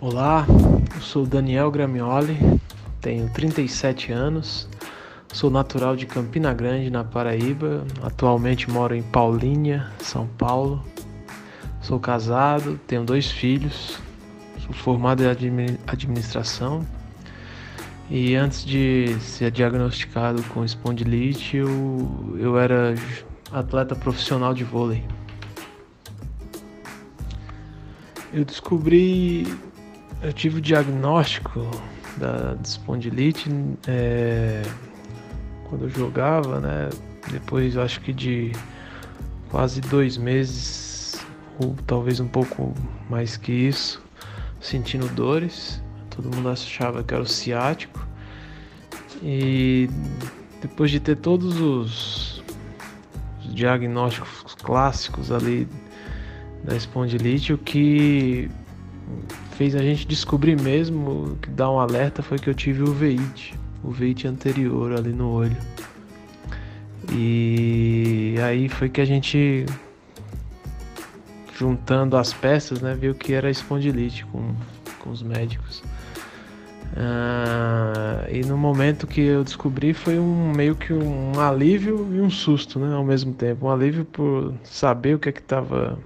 Olá, 0.00 0.46
eu 0.94 1.00
sou 1.00 1.26
Daniel 1.26 1.72
Gramioli, 1.72 2.38
tenho 3.00 3.28
37 3.30 4.12
anos, 4.12 4.68
sou 5.32 5.50
natural 5.50 5.96
de 5.96 6.06
Campina 6.06 6.54
Grande, 6.54 6.88
na 6.88 7.02
Paraíba, 7.02 7.84
atualmente 8.00 8.70
moro 8.70 8.94
em 8.94 9.02
Paulínia, 9.02 9.90
São 9.98 10.28
Paulo. 10.38 10.84
Sou 11.80 11.98
casado, 11.98 12.78
tenho 12.86 13.02
dois 13.02 13.28
filhos, 13.28 13.98
sou 14.60 14.72
formado 14.72 15.24
em 15.24 15.78
administração 15.84 16.86
e 18.08 18.36
antes 18.36 18.64
de 18.64 19.16
ser 19.18 19.50
diagnosticado 19.50 20.44
com 20.44 20.64
espondilite, 20.64 21.56
eu, 21.56 22.36
eu 22.38 22.56
era 22.56 22.94
atleta 23.50 23.96
profissional 23.96 24.54
de 24.54 24.62
vôlei. 24.62 25.02
Eu 28.32 28.44
descobri 28.44 29.44
eu 30.22 30.32
tive 30.32 30.58
o 30.58 30.60
diagnóstico 30.60 31.70
da 32.16 32.56
espondilite 32.62 33.48
é, 33.86 34.62
quando 35.68 35.84
eu 35.84 35.90
jogava, 35.90 36.60
né? 36.60 36.90
Depois 37.30 37.76
acho 37.76 38.00
que 38.00 38.12
de 38.12 38.52
quase 39.50 39.80
dois 39.80 40.16
meses, 40.16 41.24
ou 41.62 41.76
talvez 41.86 42.20
um 42.20 42.28
pouco 42.28 42.74
mais 43.08 43.36
que 43.36 43.52
isso, 43.52 44.02
sentindo 44.60 45.08
dores. 45.08 45.82
Todo 46.10 46.34
mundo 46.34 46.48
achava 46.48 47.02
que 47.04 47.14
era 47.14 47.22
o 47.22 47.26
ciático. 47.26 48.06
E 49.22 49.88
depois 50.60 50.90
de 50.90 50.98
ter 50.98 51.16
todos 51.16 51.60
os, 51.60 52.42
os 53.40 53.54
diagnósticos 53.54 54.54
clássicos 54.56 55.30
ali 55.30 55.68
da 56.64 56.76
espondilite, 56.76 57.52
o 57.52 57.58
que 57.58 58.50
fez 59.58 59.74
a 59.74 59.82
gente 59.82 60.06
descobrir 60.06 60.58
mesmo 60.58 61.36
que 61.42 61.50
dá 61.50 61.68
um 61.68 61.80
alerta 61.80 62.22
foi 62.22 62.38
que 62.38 62.48
eu 62.48 62.54
tive 62.54 62.84
o 62.84 62.92
veite, 62.92 63.56
o 63.82 63.90
veite 63.90 64.28
anterior 64.28 64.92
ali 64.92 65.12
no 65.12 65.32
olho. 65.32 65.56
E 67.10 68.36
aí 68.40 68.68
foi 68.68 68.88
que 68.88 69.00
a 69.00 69.04
gente 69.04 69.66
juntando 71.56 72.16
as 72.16 72.32
peças, 72.32 72.80
né, 72.80 72.94
viu 72.94 73.16
que 73.16 73.32
era 73.32 73.50
espondilite 73.50 74.24
com, 74.26 74.54
com 75.00 75.10
os 75.10 75.24
médicos. 75.24 75.82
Ah, 76.96 78.28
e 78.30 78.42
no 78.42 78.56
momento 78.56 79.08
que 79.08 79.22
eu 79.22 79.42
descobri 79.42 79.92
foi 79.92 80.20
um 80.20 80.52
meio 80.52 80.76
que 80.76 80.92
um 80.92 81.40
alívio 81.40 82.08
e 82.14 82.20
um 82.20 82.30
susto, 82.30 82.78
né, 82.78 82.94
ao 82.94 83.02
mesmo 83.02 83.34
tempo. 83.34 83.66
Um 83.66 83.70
alívio 83.70 84.04
por 84.04 84.54
saber 84.62 85.16
o 85.16 85.18
que 85.18 85.30
é 85.30 85.32
que 85.32 85.40
estava 85.40 85.98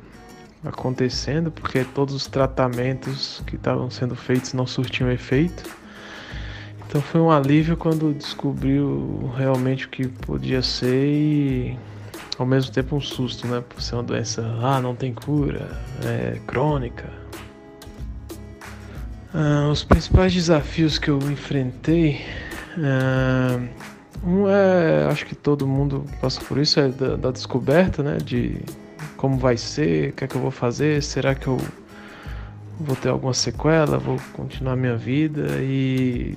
acontecendo, 0.64 1.50
porque 1.50 1.84
todos 1.84 2.14
os 2.14 2.27
tratamentos 2.27 3.42
que 3.46 3.56
estavam 3.56 3.91
sendo 3.91 4.14
feitos 4.14 4.52
não 4.52 4.66
surtiam 4.66 5.10
efeito. 5.10 5.64
Então 6.86 7.00
foi 7.00 7.20
um 7.20 7.30
alívio 7.30 7.77
quando 7.77 8.12
descobriu 8.12 9.32
realmente 9.36 9.86
o 9.86 9.88
que 9.88 10.06
podia 10.06 10.62
ser 10.62 11.06
e 11.06 11.78
ao 12.38 12.46
mesmo 12.46 12.70
tempo 12.72 12.96
um 12.96 13.00
susto, 13.00 13.46
né? 13.46 13.62
Por 13.66 13.80
ser 13.80 13.94
uma 13.94 14.02
doença, 14.02 14.42
ah, 14.60 14.80
não 14.80 14.94
tem 14.94 15.12
cura, 15.12 15.70
é 16.04 16.38
crônica. 16.46 17.08
Ah, 19.32 19.69
os 19.72 19.82
principais 19.82 20.34
desafios 20.34 20.98
que 20.98 21.08
eu 21.08 21.19
enfrentei, 21.30 22.20
ah, 22.78 23.58
um 24.22 24.47
é, 24.48 25.06
acho 25.10 25.24
que 25.26 25.34
todo 25.34 25.66
mundo 25.66 26.04
passa 26.20 26.41
por 26.42 26.58
isso, 26.58 26.78
é 26.78 26.88
da, 26.88 27.16
da 27.16 27.30
descoberta, 27.30 28.02
né? 28.02 28.19
De 28.19 28.60
como 29.23 29.39
vai 29.39 29.56
ser, 29.56 30.11
o 30.11 30.12
que 30.15 30.25
é 30.25 30.27
que 30.27 30.34
eu 30.34 30.41
vou 30.41 30.51
fazer, 30.51 31.01
será 31.01 31.33
que 31.33 31.47
eu 31.47 31.56
vou 32.81 32.97
ter 32.97 33.09
alguma 33.09 33.33
sequela, 33.33 33.97
vou 33.97 34.19
continuar 34.33 34.75
minha 34.75 34.97
vida 34.97 35.61
e 35.61 36.37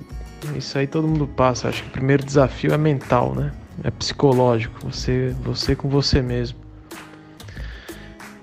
isso 0.54 0.78
aí 0.78 0.86
todo 0.86 1.08
mundo 1.08 1.26
passa. 1.26 1.68
Acho 1.68 1.82
que 1.82 1.88
o 1.88 1.90
primeiro 1.90 2.24
desafio 2.24 2.72
é 2.72 2.78
mental, 2.78 3.34
né? 3.34 3.52
É 3.82 3.90
psicológico, 3.90 4.88
você, 4.88 5.34
você 5.42 5.74
com 5.74 5.88
você 5.88 6.22
mesmo. 6.22 6.60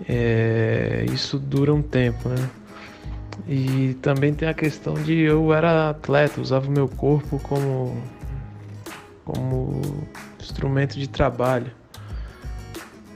É, 0.09 1.06
isso 1.09 1.40
dura 1.40 1.74
um 1.74 1.82
tempo, 1.82 2.28
né? 2.28 2.50
E 3.48 3.94
também 4.02 4.34
tem 4.34 4.50
a 4.50 4.53
questão 4.53 4.96
de 4.96 5.14
eu 5.20 5.53
era 5.53 5.92
atleta, 5.92 6.42
usava 6.42 6.68
o 6.68 6.72
meu 6.72 6.90
corpo 6.90 7.40
como 7.40 7.96
como 9.24 9.80
instrumento 10.38 11.00
de 11.00 11.08
trabalho. 11.08 11.72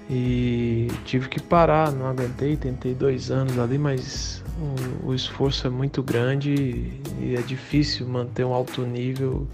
E 0.10 0.88
tive 1.04 1.28
que 1.28 1.42
parar, 1.42 1.92
não 1.92 2.08
aguentei, 2.08 2.56
tentei 2.56 2.94
dois 2.94 3.30
anos 3.30 3.60
ali, 3.60 3.78
mas 3.78 4.42
o, 5.04 5.10
o 5.10 5.14
esforço 5.14 5.68
é 5.68 5.70
muito 5.70 6.02
grande 6.02 6.94
e 7.20 7.36
é 7.38 7.42
difícil 7.42 8.08
manter 8.08 8.46
um 8.46 8.54
alto 8.54 8.84
nível 8.84 9.46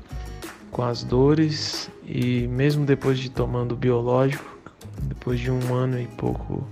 com 0.69 0.83
as 0.83 1.03
dores 1.03 1.89
e 2.05 2.47
mesmo 2.47 2.85
depois 2.85 3.17
de 3.17 3.29
tomando 3.29 3.75
biológico, 3.75 4.57
depois 5.03 5.39
de 5.39 5.49
um 5.49 5.73
ano 5.73 5.99
e 5.99 6.07
pouco 6.07 6.67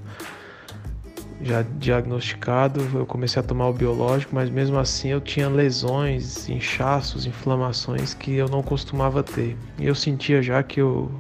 já 1.44 1.64
diagnosticado, 1.64 2.82
eu 2.94 3.06
comecei 3.06 3.40
a 3.40 3.44
tomar 3.44 3.68
o 3.70 3.74
biológico, 3.74 4.34
mas 4.34 4.50
mesmo 4.50 4.78
assim 4.78 5.10
eu 5.10 5.20
tinha 5.20 5.50
lesões, 5.50 6.48
inchaços, 6.48 7.26
inflamações 7.26 8.14
que 8.14 8.36
eu 8.36 8.48
não 8.48 8.62
costumava 8.62 9.24
ter. 9.24 9.58
E 9.80 9.88
eu 9.88 9.96
sentia 9.96 10.42
já 10.42 10.62
que 10.62 10.80
eu 10.80 11.12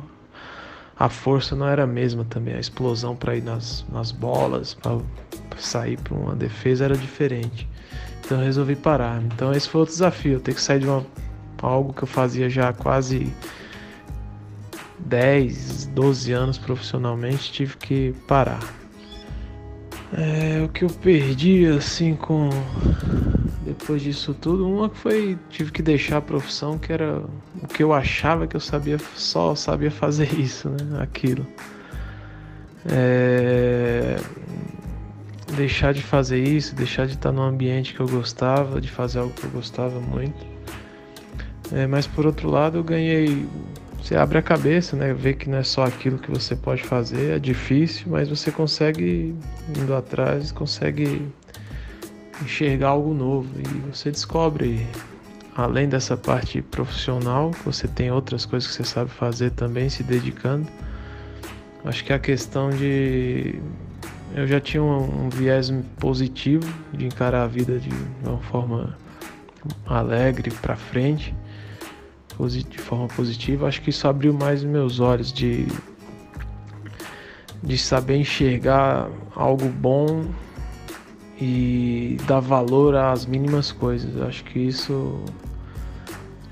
a 1.01 1.09
força 1.09 1.55
não 1.55 1.67
era 1.67 1.83
a 1.83 1.87
mesma 1.87 2.23
também, 2.23 2.53
a 2.53 2.59
explosão 2.59 3.15
para 3.15 3.35
ir 3.35 3.41
nas, 3.41 3.83
nas 3.91 4.11
bolas, 4.11 4.75
para 4.75 4.99
sair 5.57 5.97
para 5.99 6.13
uma 6.13 6.35
defesa 6.35 6.85
era 6.85 6.95
diferente. 6.95 7.67
Então 8.23 8.37
eu 8.37 8.45
resolvi 8.45 8.75
parar. 8.75 9.19
Então 9.23 9.51
esse 9.51 9.67
foi 9.67 9.81
outro 9.81 9.95
desafio, 9.95 10.39
ter 10.39 10.53
que 10.53 10.61
sair 10.61 10.79
de 10.79 10.85
uma, 10.85 11.03
algo 11.59 11.91
que 11.91 12.03
eu 12.03 12.07
fazia 12.07 12.47
já 12.51 12.71
quase 12.71 13.33
10, 14.99 15.87
12 15.87 16.33
anos 16.33 16.59
profissionalmente, 16.59 17.51
tive 17.51 17.77
que 17.77 18.13
parar. 18.27 18.61
É, 20.13 20.61
o 20.63 20.69
que 20.69 20.83
eu 20.83 20.89
perdi 20.89 21.65
assim 21.65 22.15
com 22.15 22.47
depois 23.65 24.01
disso 24.01 24.33
tudo, 24.33 24.67
uma 24.67 24.89
que 24.89 24.97
foi 24.97 25.37
tive 25.49 25.71
que 25.71 25.81
deixar 25.81 26.17
a 26.17 26.21
profissão 26.21 26.77
que 26.77 26.91
era 26.91 27.23
o 27.61 27.67
que 27.67 27.83
eu 27.83 27.93
achava 27.93 28.47
que 28.47 28.55
eu 28.55 28.59
sabia, 28.59 28.97
só 29.15 29.55
sabia 29.55 29.91
fazer 29.91 30.33
isso, 30.39 30.69
né? 30.69 31.01
Aquilo. 31.01 31.45
É, 32.89 34.17
deixar 35.55 35.93
de 35.93 36.01
fazer 36.01 36.41
isso, 36.43 36.75
deixar 36.75 37.05
de 37.05 37.13
estar 37.13 37.31
num 37.31 37.43
ambiente 37.43 37.93
que 37.93 37.99
eu 37.99 38.07
gostava, 38.07 38.81
de 38.81 38.89
fazer 38.89 39.19
algo 39.19 39.33
que 39.33 39.43
eu 39.43 39.51
gostava 39.51 39.99
muito. 39.99 40.45
É, 41.71 41.85
mas 41.85 42.07
por 42.07 42.25
outro 42.25 42.49
lado, 42.49 42.79
eu 42.79 42.83
ganhei 42.83 43.47
você 44.01 44.15
abre 44.15 44.39
a 44.39 44.41
cabeça, 44.41 44.95
né? 44.95 45.13
Vê 45.13 45.33
que 45.33 45.47
não 45.47 45.59
é 45.59 45.63
só 45.63 45.83
aquilo 45.83 46.17
que 46.17 46.31
você 46.31 46.55
pode 46.55 46.81
fazer, 46.83 47.35
é 47.35 47.39
difícil, 47.39 48.07
mas 48.09 48.27
você 48.27 48.51
consegue 48.51 49.35
indo 49.77 49.93
atrás, 49.93 50.51
consegue 50.51 51.27
enxergar 52.43 52.89
algo 52.89 53.13
novo 53.13 53.47
e 53.59 53.91
você 53.91 54.11
descobre 54.11 54.85
além 55.55 55.87
dessa 55.87 56.15
parte 56.15 56.61
profissional, 56.61 57.51
você 57.65 57.87
tem 57.87 58.11
outras 58.11 58.45
coisas 58.45 58.69
que 58.69 58.75
você 58.75 58.83
sabe 58.83 59.09
fazer 59.11 59.51
também, 59.51 59.89
se 59.89 60.03
dedicando. 60.03 60.67
Acho 61.83 62.03
que 62.03 62.13
a 62.13 62.19
questão 62.19 62.69
de 62.69 63.59
eu 64.33 64.47
já 64.47 64.61
tinha 64.61 64.81
um, 64.81 65.29
viés 65.29 65.73
positivo 65.99 66.65
de 66.93 67.05
encarar 67.05 67.43
a 67.43 67.47
vida 67.47 67.79
de 67.79 67.89
uma 68.23 68.37
forma 68.37 68.97
alegre 69.85 70.51
para 70.61 70.75
frente 70.75 71.35
de 72.49 72.77
forma 72.79 73.07
positiva, 73.07 73.67
acho 73.67 73.81
que 73.81 73.91
isso 73.91 74.07
abriu 74.07 74.33
mais 74.33 74.63
meus 74.63 74.99
olhos 74.99 75.31
de, 75.31 75.67
de 77.61 77.77
saber 77.77 78.17
enxergar 78.17 79.07
algo 79.35 79.67
bom 79.67 80.25
e 81.41 82.17
dar 82.27 82.39
valor 82.39 82.95
às 82.95 83.25
mínimas 83.25 83.71
coisas. 83.71 84.21
Acho 84.21 84.43
que 84.43 84.59
isso 84.59 85.19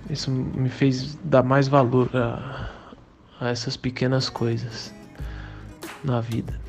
isso 0.10 0.32
me 0.32 0.70
fez 0.70 1.16
dar 1.24 1.44
mais 1.44 1.68
valor 1.68 2.10
a, 2.16 2.72
a 3.40 3.50
essas 3.50 3.78
pequenas 3.78 4.28
coisas 4.28 4.92
na 6.04 6.20
vida. 6.20 6.60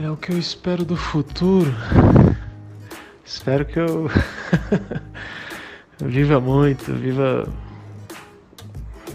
É 0.00 0.08
o 0.08 0.16
que 0.16 0.30
eu 0.30 0.38
espero 0.38 0.84
do 0.84 0.96
futuro. 0.96 1.74
Espero 3.24 3.66
que 3.66 3.78
eu 3.78 4.08
viva 6.00 6.40
muito, 6.40 6.94
viva 6.94 7.46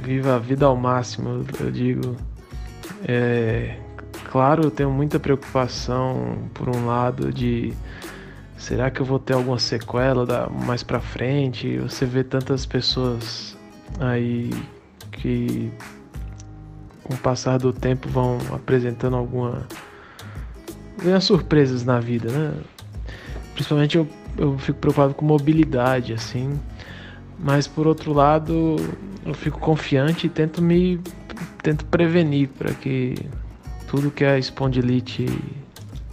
viva 0.04 0.36
a 0.36 0.38
vida 0.40 0.68
ao 0.68 0.76
máximo, 0.76 1.44
eu 1.60 1.72
digo. 1.72 2.16
É, 3.08 3.80
claro, 4.34 4.64
eu 4.64 4.72
tenho 4.72 4.90
muita 4.90 5.20
preocupação, 5.20 6.50
por 6.56 6.68
um 6.68 6.88
lado, 6.88 7.32
de 7.32 7.72
será 8.58 8.90
que 8.90 9.00
eu 9.00 9.06
vou 9.06 9.20
ter 9.20 9.34
alguma 9.34 9.60
sequela 9.60 10.26
da, 10.26 10.50
mais 10.50 10.82
pra 10.82 11.00
frente? 11.00 11.78
Você 11.78 12.04
vê 12.04 12.24
tantas 12.24 12.66
pessoas 12.66 13.56
aí 14.00 14.50
que, 15.12 15.72
com 17.04 17.14
o 17.14 17.18
passar 17.18 17.60
do 17.60 17.72
tempo, 17.72 18.10
vão 18.10 18.40
apresentando 18.52 19.16
alguma. 19.16 19.68
ganhar 20.98 21.20
surpresas 21.20 21.86
na 21.86 22.00
vida, 22.00 22.32
né? 22.32 22.54
Principalmente 23.54 23.98
eu 23.98 24.08
eu 24.36 24.58
fico 24.58 24.80
preocupado 24.80 25.14
com 25.14 25.24
mobilidade, 25.24 26.12
assim. 26.12 26.60
Mas 27.38 27.68
por 27.68 27.86
outro 27.86 28.12
lado, 28.12 28.78
eu 29.24 29.36
fico 29.36 29.60
confiante 29.60 30.26
e 30.26 30.30
tento 30.32 30.60
me 30.60 31.00
tento 31.62 31.86
prevenir 31.86 32.50
para 32.50 32.74
que 32.74 33.14
tudo 33.94 34.10
que 34.10 34.26
a 34.26 34.40
espondilite 34.40 35.28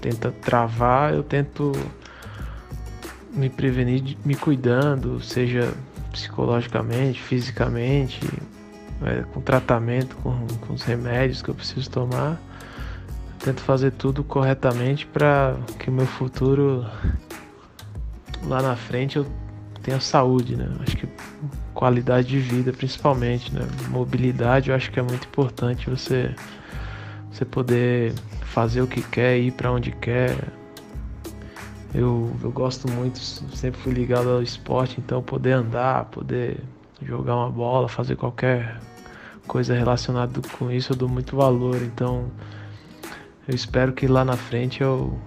tenta 0.03 0.31
travar, 0.31 1.15
eu 1.15 1.23
tento 1.23 1.73
me 3.33 3.49
prevenir 3.49 4.19
me 4.23 4.35
cuidando, 4.35 5.19
seja 5.23 5.73
psicologicamente, 6.13 7.19
fisicamente, 7.19 8.21
é, 9.03 9.23
com 9.33 9.41
tratamento, 9.41 10.15
com, 10.17 10.47
com 10.61 10.75
os 10.75 10.83
remédios 10.83 11.41
que 11.41 11.49
eu 11.49 11.55
preciso 11.55 11.89
tomar. 11.89 12.39
Eu 13.33 13.47
tento 13.47 13.63
fazer 13.63 13.93
tudo 13.93 14.23
corretamente 14.23 15.07
para 15.07 15.57
que 15.79 15.89
o 15.89 15.93
meu 15.93 16.07
futuro 16.07 16.85
lá 18.43 18.61
na 18.61 18.77
frente 18.77 19.17
eu 19.17 19.27
tenha 19.83 20.01
saúde, 20.01 20.55
né? 20.55 20.69
Acho 20.81 20.99
que 20.99 21.09
qualidade 21.73 22.29
de 22.29 22.41
vida 22.41 22.75
principalmente, 22.75 23.51
né? 23.55 23.67
Mobilidade 23.89 24.69
eu 24.69 24.77
acho 24.77 24.91
que 24.91 25.01
é 25.01 25.03
muito 25.03 25.27
importante 25.27 25.89
você 25.89 26.35
você 27.31 27.45
poder 27.45 28.13
fazer 28.45 28.83
o 28.83 28.87
que 28.87 29.03
quer, 29.03 29.39
ir 29.39 29.53
para 29.53 29.71
onde 29.71 29.93
quer. 29.93 30.37
Eu, 31.95 32.35
eu 32.43 32.51
gosto 32.51 32.91
muito, 32.91 33.19
sempre 33.19 33.81
fui 33.81 33.93
ligado 33.93 34.29
ao 34.29 34.43
esporte, 34.43 35.01
então 35.01 35.23
poder 35.23 35.53
andar, 35.53 36.07
poder 36.07 36.59
jogar 37.03 37.37
uma 37.37 37.51
bola, 37.51 37.89
fazer 37.89 38.17
qualquer 38.17 38.79
coisa 39.47 39.75
relacionada 39.75 40.41
com 40.59 40.71
isso, 40.71 40.93
eu 40.93 40.97
dou 40.97 41.09
muito 41.09 41.37
valor. 41.37 41.77
Então 41.83 42.31
eu 43.49 43.55
espero 43.55 43.93
que 43.93 44.07
lá 44.07 44.25
na 44.25 44.37
frente 44.37 44.83
eu 44.83 45.19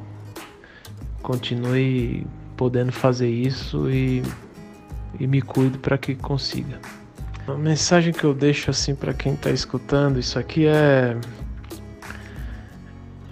continue 1.22 2.26
podendo 2.56 2.92
fazer 2.92 3.30
isso 3.30 3.90
e, 3.90 4.24
e 5.20 5.28
me 5.28 5.42
cuido 5.42 5.80
para 5.80 5.98
que 5.98 6.16
consiga. 6.16 6.80
A 7.48 7.56
mensagem 7.56 8.14
que 8.14 8.24
eu 8.24 8.34
deixo 8.34 8.72
assim 8.72 8.96
para 8.96 9.14
quem 9.14 9.34
está 9.34 9.50
escutando 9.50 10.18
isso 10.18 10.40
aqui 10.40 10.66
é 10.66 11.18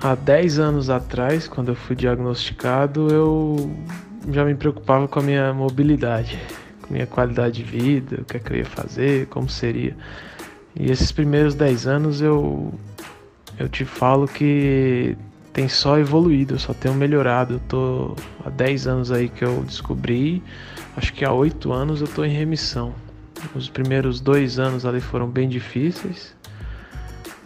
há 0.02 0.16
10 0.16 0.60
anos 0.60 0.90
atrás, 0.90 1.48
quando 1.48 1.70
eu 1.70 1.76
fui 1.76 1.96
diagnosticado, 1.96 3.08
eu 3.10 3.72
já 4.32 4.44
me 4.44 4.56
preocupava 4.56 5.08
com 5.08 5.20
a 5.20 5.24
minha 5.24 5.54
mobilidade, 5.54 6.40
com 6.82 6.88
a 6.88 6.94
minha 6.94 7.08
qualidade 7.08 7.64
de 7.64 7.64
vida, 7.64 8.22
o 8.22 8.26
que 8.26 8.38
é 8.38 8.40
que 8.40 8.52
eu 8.52 8.58
ia 8.58 8.66
fazer, 8.66 9.28
como 9.28 9.48
seria. 9.48 9.96
E 10.76 10.92
esses 10.92 11.12
primeiros 11.12 11.54
10 11.54 11.88
anos 11.88 12.22
eu 12.22 12.74
eu 13.60 13.70
te 13.70 13.86
falo 13.86 14.28
que 14.28 15.16
tem 15.54 15.68
só 15.68 16.00
evoluído, 16.00 16.56
eu 16.56 16.60
só 16.60 16.74
tenho 16.74 16.96
melhorado. 16.96 17.56
Eu 17.56 17.60
tô 17.68 18.16
há 18.44 18.50
10 18.50 18.88
anos 18.88 19.12
aí 19.12 19.30
que 19.30 19.44
eu 19.44 19.64
descobri, 19.64 20.42
acho 20.98 21.14
que 21.14 21.24
há 21.24 21.32
8 21.32 21.72
anos 21.72 22.02
eu 22.02 22.08
tô 22.08 22.24
em 22.24 22.32
remissão. 22.32 22.94
Os 23.54 23.70
primeiros 23.70 24.20
dois 24.20 24.60
anos 24.60 24.86
ali 24.86 25.02
foram 25.02 25.28
bem 25.28 25.48
difíceis. 25.50 26.36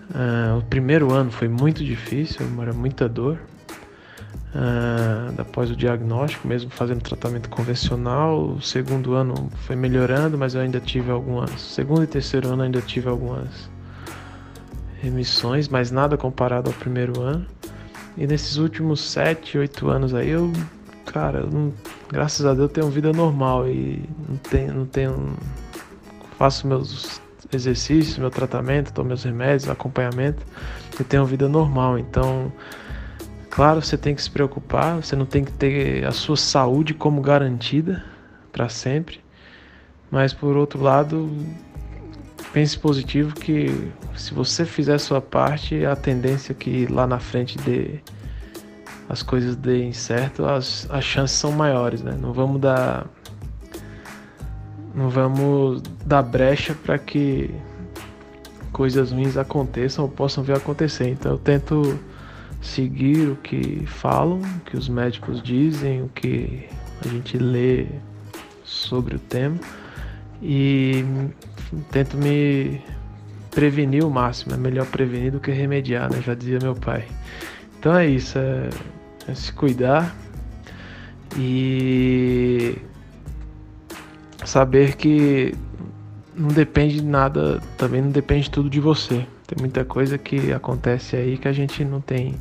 Uh, 0.09 0.59
o 0.59 0.61
primeiro 0.63 1.11
ano 1.11 1.31
foi 1.31 1.47
muito 1.47 1.83
difícil, 1.83 2.45
era 2.61 2.73
muita 2.73 3.09
dor. 3.09 3.39
Uh, 4.53 5.41
após 5.41 5.69
o 5.69 5.75
diagnóstico, 5.75 6.47
mesmo 6.47 6.69
fazendo 6.69 7.01
tratamento 7.01 7.49
convencional, 7.49 8.51
o 8.51 8.61
segundo 8.61 9.13
ano 9.13 9.49
foi 9.65 9.75
melhorando, 9.75 10.37
mas 10.37 10.55
eu 10.55 10.61
ainda 10.61 10.79
tive 10.79 11.11
algumas. 11.11 11.59
Segundo 11.59 12.03
e 12.03 12.07
terceiro 12.07 12.47
ano 12.49 12.63
ainda 12.63 12.81
tive 12.81 13.09
algumas 13.09 13.69
remissões, 15.01 15.67
mas 15.67 15.91
nada 15.91 16.15
comparado 16.15 16.69
ao 16.69 16.73
primeiro 16.73 17.21
ano. 17.21 17.45
E 18.17 18.25
nesses 18.25 18.55
últimos 18.55 19.01
sete, 19.01 19.57
oito 19.57 19.89
anos 19.89 20.13
aí, 20.13 20.29
eu, 20.29 20.51
cara, 21.05 21.39
eu 21.39 21.47
não, 21.47 21.73
graças 22.09 22.45
a 22.45 22.53
Deus, 22.53 22.71
tenho 22.71 22.89
vida 22.89 23.11
normal 23.11 23.67
e 23.67 24.07
não 24.29 24.37
tenho, 24.37 24.73
não 24.73 24.85
tenho, 24.85 25.33
faço 26.37 26.65
meus 26.65 27.19
exercícios, 27.51 28.17
meu 28.17 28.29
tratamento, 28.29 28.91
tomo 28.91 29.07
meus 29.07 29.23
remédios, 29.23 29.69
acompanhamento, 29.69 30.43
e 30.99 31.03
tenho 31.03 31.25
vida 31.25 31.47
normal. 31.47 31.97
Então, 31.97 32.51
claro, 33.49 33.81
você 33.81 33.97
tem 33.97 34.15
que 34.15 34.21
se 34.21 34.29
preocupar, 34.29 34.95
você 34.95 35.15
não 35.15 35.25
tem 35.25 35.43
que 35.43 35.51
ter 35.51 36.05
a 36.05 36.11
sua 36.11 36.37
saúde 36.37 36.93
como 36.93 37.21
garantida 37.21 38.03
para 38.51 38.69
sempre, 38.69 39.19
mas 40.09 40.33
por 40.33 40.55
outro 40.55 40.81
lado, 40.81 41.29
pense 42.53 42.77
positivo 42.77 43.33
que 43.35 43.91
se 44.15 44.33
você 44.33 44.65
fizer 44.65 44.95
a 44.95 44.99
sua 44.99 45.19
parte, 45.19 45.85
a 45.85 45.95
tendência 45.95 46.53
é 46.53 46.55
que 46.55 46.87
lá 46.87 47.05
na 47.05 47.19
frente 47.19 47.57
dê 47.57 47.99
as 49.07 49.21
coisas 49.21 49.55
deem 49.55 49.93
certo, 49.93 50.45
as, 50.45 50.87
as 50.89 51.03
chances 51.03 51.37
são 51.37 51.51
maiores, 51.51 52.01
né? 52.01 52.17
Não 52.19 52.33
vamos 52.33 52.59
dar 52.59 53.05
não 54.95 55.09
vamos 55.09 55.81
dar 56.05 56.23
brecha 56.23 56.73
para 56.73 56.97
que 56.97 57.53
coisas 58.71 59.11
ruins 59.11 59.37
aconteçam 59.37 60.05
ou 60.05 60.11
possam 60.11 60.43
vir 60.43 60.53
a 60.53 60.57
acontecer. 60.57 61.09
Então 61.09 61.33
eu 61.33 61.37
tento 61.37 61.99
seguir 62.61 63.29
o 63.29 63.35
que 63.35 63.85
falam, 63.85 64.39
o 64.39 64.59
que 64.61 64.77
os 64.77 64.87
médicos 64.87 65.41
dizem, 65.41 66.01
o 66.01 66.09
que 66.09 66.67
a 67.03 67.07
gente 67.07 67.37
lê 67.37 67.87
sobre 68.63 69.15
o 69.15 69.19
tema 69.19 69.57
e 70.41 71.05
tento 71.91 72.17
me 72.17 72.81
prevenir 73.51 74.03
o 74.03 74.09
máximo. 74.09 74.53
É 74.53 74.57
melhor 74.57 74.85
prevenir 74.87 75.31
do 75.31 75.39
que 75.39 75.51
remediar, 75.51 76.11
né? 76.11 76.21
Já 76.21 76.33
dizia 76.33 76.59
meu 76.61 76.75
pai. 76.75 77.05
Então 77.79 77.95
é 77.95 78.07
isso, 78.07 78.37
é, 78.37 78.69
é 79.27 79.33
se 79.33 79.51
cuidar 79.53 80.15
e 81.37 82.77
saber 84.45 84.95
que 84.95 85.53
não 86.35 86.49
depende 86.49 86.95
de 86.95 87.05
nada, 87.05 87.61
também 87.77 88.01
não 88.01 88.11
depende 88.11 88.49
tudo 88.49 88.69
de 88.69 88.79
você. 88.79 89.25
Tem 89.47 89.57
muita 89.59 89.85
coisa 89.85 90.17
que 90.17 90.51
acontece 90.51 91.15
aí 91.15 91.37
que 91.37 91.47
a 91.47 91.53
gente 91.53 91.83
não 91.85 92.01
tem 92.01 92.35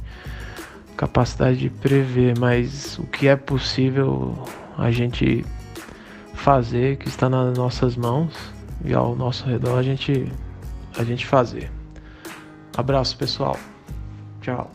capacidade 0.97 1.59
de 1.59 1.71
prever, 1.71 2.39
mas 2.39 2.99
o 2.99 3.07
que 3.07 3.29
é 3.29 3.37
possível 3.37 4.37
a 4.79 4.91
gente 4.91 5.45
fazer, 6.35 6.97
que 6.97 7.09
está 7.09 7.29
nas 7.29 7.57
nossas 7.57 7.97
mãos 7.97 8.35
e 8.85 8.93
ao 8.93 9.15
nosso 9.15 9.47
redor, 9.47 9.79
a 9.79 9.83
gente 9.83 10.27
a 10.97 11.05
gente 11.05 11.27
fazer. 11.27 11.71
Abraço, 12.77 13.17
pessoal. 13.17 13.59
Tchau. 14.41 14.71